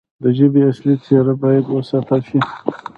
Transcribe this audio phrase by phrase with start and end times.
[0.23, 2.39] د ژبې اصلي څیره باید وساتل شي.